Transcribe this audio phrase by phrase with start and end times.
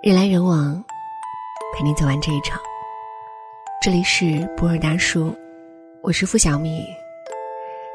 [0.00, 0.80] 人来人往，
[1.74, 2.56] 陪你走完这一场。
[3.82, 5.34] 这里是博尔大叔，
[6.02, 6.84] 我是付小米。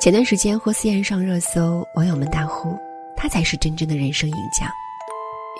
[0.00, 2.76] 前段时间霍思燕上热搜，网友们大呼
[3.16, 4.68] 她才是真正的人生赢家，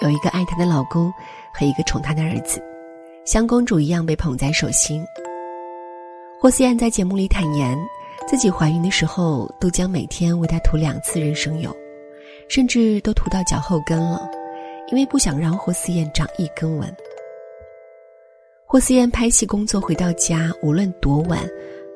[0.03, 1.13] 有一个爱她的老公
[1.55, 2.61] 和一个宠她的儿子，
[3.25, 5.01] 像公主一样被捧在手心。
[6.41, 7.79] 霍思燕在节目里坦言，
[8.27, 11.73] 自己怀孕的时候都将每天为她涂两次人生油，
[12.49, 14.29] 甚至都涂到脚后跟了。
[14.93, 16.95] 因为不想让霍思燕长一根纹。
[18.67, 21.41] 霍思燕拍戏工作回到家，无论多晚，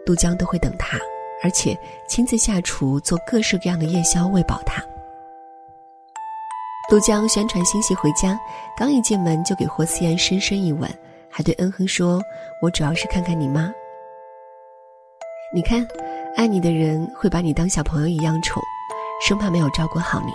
[0.07, 0.99] 杜江都会等她，
[1.43, 1.79] 而且
[2.09, 4.83] 亲自下厨做各式各样的夜宵喂饱她。
[6.89, 8.39] 杜江宣传新戏回家，
[8.79, 10.91] 刚一进门就给霍思燕深深一吻，
[11.29, 12.19] 还对恩亨说
[12.63, 13.71] ：“我主要是看看你妈。
[15.53, 15.87] 你看，
[16.35, 18.63] 爱你的人会把你当小朋友一样宠，
[19.27, 20.33] 生怕没有照顾好你，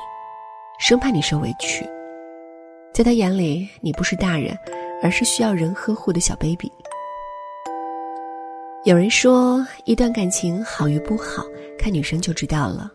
[0.77, 1.83] 生怕你受委屈。”
[3.01, 4.55] 在他眼里，你不是大人，
[5.01, 6.71] 而是需要人呵护的小 baby。
[8.85, 11.43] 有人说，一段感情好与不好，
[11.79, 12.91] 看女生就知道了。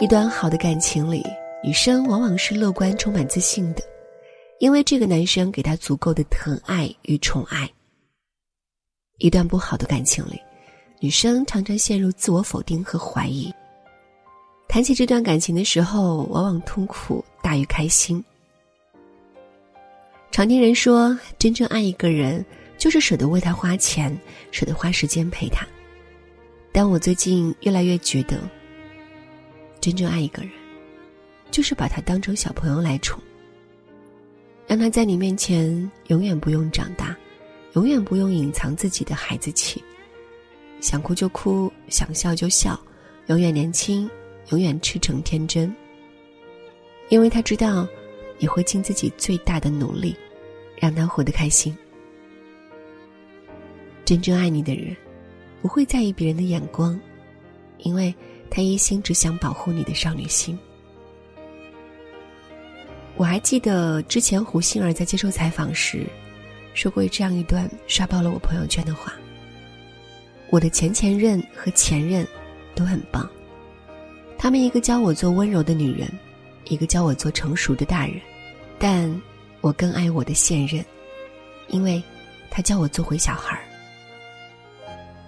[0.00, 1.22] 一段好的感情里，
[1.62, 3.82] 女生往往是乐观、充满自信的，
[4.60, 7.70] 因为这个男生给她足够的疼爱与宠爱。
[9.18, 10.40] 一段不好的感情里，
[11.00, 13.52] 女生常常陷入自我否定和怀疑。
[14.70, 18.24] 谈起这段感情的时候，往往痛苦大于开心。
[20.30, 22.44] 常听人说，真正爱一个人，
[22.78, 24.16] 就是舍得为他花钱，
[24.52, 25.66] 舍得花时间陪他。
[26.72, 28.40] 但我最近越来越觉得，
[29.80, 30.52] 真正爱一个人，
[31.50, 33.20] 就是把他当成小朋友来宠，
[34.68, 37.14] 让他在你面前永远不用长大，
[37.72, 39.82] 永远不用隐藏自己的孩子气，
[40.80, 42.80] 想哭就哭，想笑就笑，
[43.26, 44.08] 永远年轻，
[44.50, 45.74] 永远赤诚天真。
[47.08, 47.86] 因为他知道。
[48.40, 50.16] 也会尽自己最大的努力，
[50.76, 51.76] 让他活得开心。
[54.04, 54.96] 真正爱你的人，
[55.62, 56.98] 不会在意别人的眼光，
[57.78, 58.12] 因为
[58.50, 60.58] 他一心只想保护你的少女心。
[63.16, 66.06] 我还记得之前胡杏儿在接受采访时，
[66.72, 69.12] 说过这样一段刷爆了我朋友圈的话
[70.48, 72.26] ：“我的前前任和前任
[72.74, 73.28] 都很棒，
[74.38, 76.10] 他们一个教我做温柔的女人，
[76.64, 78.18] 一个教我做成熟的大人。”
[78.82, 79.20] 但，
[79.60, 80.82] 我更爱我的现任，
[81.68, 82.02] 因为，
[82.50, 83.60] 他教我做回小孩儿。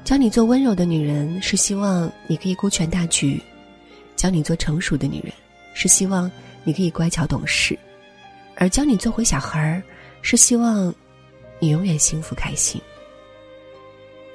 [0.05, 3.39] 教你做温柔的女人，是希望你可以顾全大局；
[4.17, 5.31] 教你做成熟的女人，
[5.75, 6.31] 是希望
[6.65, 7.77] 你可以乖巧懂事；
[8.57, 9.83] 而教你做回小孩儿，
[10.23, 10.93] 是希望
[11.59, 12.81] 你永远幸福开心。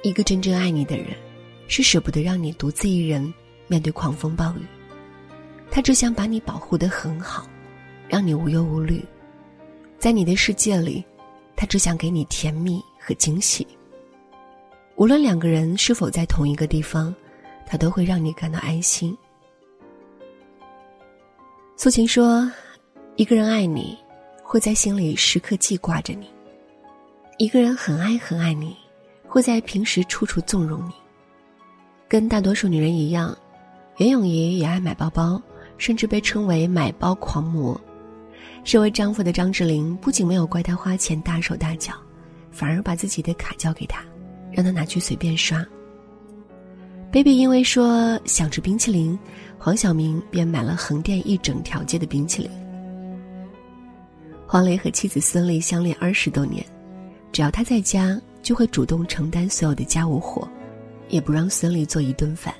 [0.04, 1.08] 一个真正爱你的人，
[1.66, 3.34] 是舍不得让你独自一人
[3.66, 4.62] 面对狂风暴雨，
[5.72, 7.50] 他只想把你保护得很好。
[8.08, 9.04] 让你无忧无虑，
[9.98, 11.04] 在你的世界里，
[11.54, 13.66] 他只想给你甜蜜和惊喜。
[14.96, 17.14] 无论两个人是否在同一个地方，
[17.66, 19.16] 他都会让你感到安心。
[21.76, 22.50] 苏秦说
[23.14, 23.96] ：“一个人爱你，
[24.42, 26.26] 会在心里时刻记挂着你；
[27.36, 28.76] 一个人很爱很爱你，
[29.28, 30.92] 会在平时处处纵容你。”
[32.08, 33.36] 跟大多数女人一样，
[33.98, 35.40] 袁咏仪也爱买包包，
[35.76, 37.80] 甚至被称为“买包狂魔”。
[38.68, 41.94] 身为丈夫的张智霖不仅没有怪他花钱大手大脚，
[42.50, 44.04] 反而把自己的卡交给他，
[44.52, 45.66] 让他拿去随便刷。
[47.10, 49.18] baby 因为说想吃冰淇淋，
[49.56, 52.50] 黄晓明便买了横店一整条街的冰淇淋。
[54.46, 56.62] 黄磊和妻子孙俪相恋二十多年，
[57.32, 60.46] 只要他在家，就会主动承担所有的家务活，
[61.08, 62.54] 也不让孙俪做一顿饭。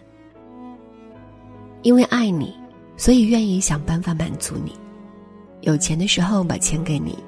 [1.83, 2.55] 因为爱你，
[2.97, 4.73] 所以愿意想办法满足你。
[5.63, 7.19] 有钱的时候把钱给你，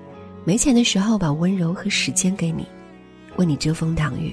[0.45, 2.65] 没钱的时候把温柔和时间给你，
[3.37, 4.33] 为你遮风挡雨，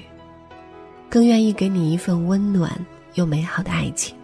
[1.10, 2.72] 更愿意给你一份温暖
[3.14, 4.16] 又美好的爱情。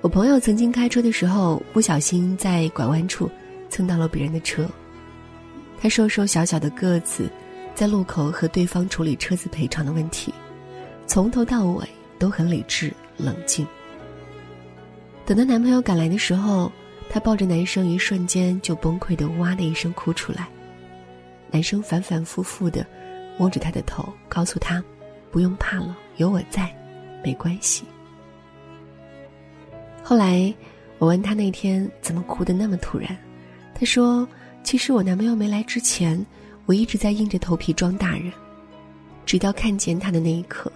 [0.00, 3.30] 我朋友曾经开车的时候不小心在拐弯处
[3.70, 4.68] 蹭到了别人的车，
[5.80, 7.30] 他瘦瘦小小的个子，
[7.76, 10.34] 在路口和对方处理车子赔偿的问题，
[11.06, 11.88] 从头到尾
[12.18, 13.64] 都很理智冷静。
[15.24, 16.70] 等到男朋友赶来的时候。
[17.08, 20.48] 她抱着男生，一瞬间就崩溃的哇的一声哭出来。
[21.50, 22.86] 男生反反复复的
[23.38, 24.82] 摸着她的头，告诉她
[25.32, 26.70] ：“不用怕了，有我在，
[27.24, 27.84] 没关系。”
[30.04, 30.54] 后来
[30.98, 33.16] 我问他那天怎么哭的那么突然，
[33.74, 34.26] 他说
[34.62, 36.24] ：“其实我男朋友没来之前，
[36.66, 38.32] 我一直在硬着头皮装大人，
[39.24, 40.70] 直到看见他的那一刻，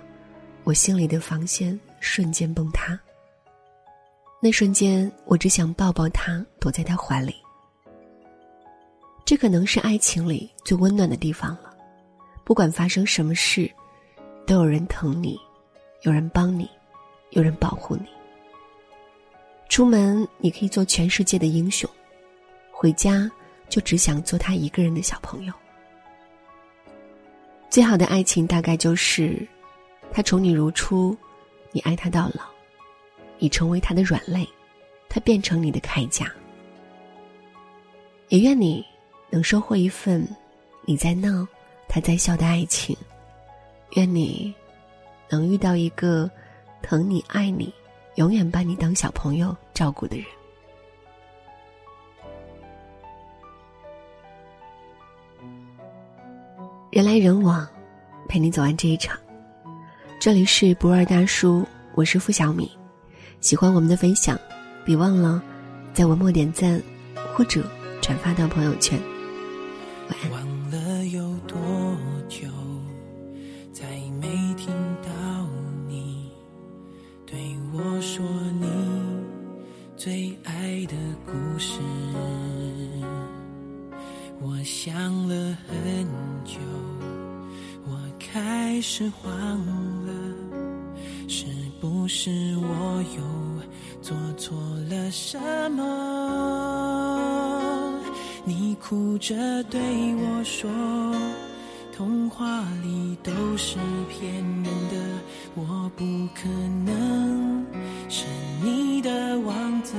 [0.65, 2.99] 我心里的防线瞬间崩塌。”
[4.45, 7.33] 那瞬间，我只想抱抱他，躲在他怀里。
[9.25, 11.73] 这可能是爱情里最温暖的地方了。
[12.43, 13.71] 不管发生什么事，
[14.45, 15.39] 都有人疼你，
[16.01, 16.69] 有人帮你，
[17.31, 18.07] 有人保护你。
[19.69, 21.89] 出门你可以做全世界的英雄，
[22.73, 23.31] 回家
[23.69, 25.55] 就只想做他一个人的小朋友。
[27.71, 29.47] 最好的爱情大概就是，
[30.11, 31.17] 他宠你如初，
[31.71, 32.43] 你爱他到老，
[33.43, 34.49] 你成为他的软肋，
[35.09, 36.33] 他变成你的铠甲。
[38.29, 38.87] 也愿你
[39.31, 40.25] 能收获一份
[40.85, 41.45] 你在闹，
[41.89, 42.97] 他在笑的爱情。
[43.97, 44.55] 愿你
[45.29, 46.31] 能遇到一个
[46.83, 47.75] 疼你爱你，
[48.15, 50.25] 永远把你当小朋友照顾的人。
[56.93, 57.69] 人来人往，
[58.29, 59.19] 陪你走完这一场。
[60.21, 61.67] 这里是不二大叔，
[61.97, 62.71] 我是付小米。
[63.43, 64.39] 喜欢我们的分享，
[64.85, 65.43] 别忘了
[65.93, 66.81] 在文末点赞
[67.37, 67.63] 或者。
[68.01, 69.01] 转发到朋友圈。
[70.33, 71.57] 忘了有多
[72.29, 72.49] 久，
[73.73, 73.85] 再
[74.21, 74.67] 没听
[75.03, 75.47] 到
[75.87, 76.33] 你
[77.25, 77.39] 对
[77.73, 78.25] 我说
[78.59, 78.67] 你
[79.97, 81.79] 最爱的故事。
[84.41, 86.05] 我想了很
[86.45, 86.59] 久，
[87.87, 89.31] 我开始慌
[90.05, 90.13] 了，
[91.83, 93.23] 不是我又
[94.01, 94.57] 做错
[94.89, 95.37] 了什
[95.73, 95.83] 么？
[98.45, 99.35] 你哭着
[99.65, 99.81] 对
[100.15, 100.71] 我说
[101.93, 104.95] ：“童话里都是骗人的，
[105.57, 106.05] 我不
[106.37, 106.49] 可
[106.87, 107.67] 能
[108.09, 108.27] 是
[108.63, 109.97] 你的王子。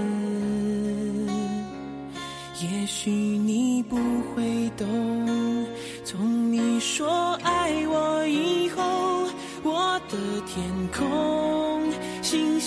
[2.61, 3.97] 也许你不
[4.33, 4.87] 会懂，
[6.05, 8.81] 从你说爱我以后，
[9.63, 10.63] 我的天
[10.97, 11.51] 空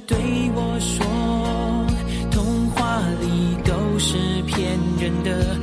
[0.00, 0.16] 对
[0.54, 1.04] 我说
[2.30, 5.56] ：“童话里都是骗人的，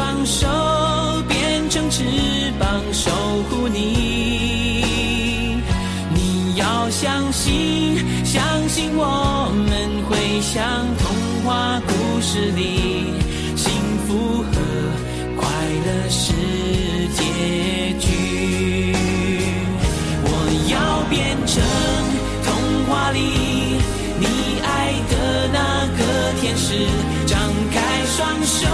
[0.00, 0.48] 双手
[1.28, 2.02] 变成翅
[2.58, 3.10] 膀守
[3.50, 5.62] 护你。
[6.14, 10.64] 你要相信，相信我们会像
[10.96, 11.04] 童
[11.44, 13.12] 话故事里，
[13.54, 13.70] 幸
[14.06, 14.52] 福和
[15.36, 15.46] 快
[15.84, 16.32] 乐是
[17.12, 17.20] 结
[17.98, 18.96] 局。
[20.24, 20.28] 我
[20.72, 21.62] 要变成
[22.42, 22.48] 童
[22.88, 23.18] 话里。
[24.18, 24.24] 你
[24.64, 25.12] 爱的
[25.52, 25.58] 那
[25.98, 26.00] 个
[26.40, 26.88] 天使，
[27.26, 27.38] 张
[27.70, 27.76] 开
[28.06, 28.66] 双手，